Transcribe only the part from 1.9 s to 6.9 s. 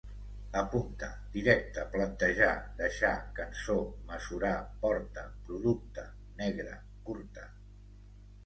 plantejar, deixar, cançó, mesurar, porta, producte, negre,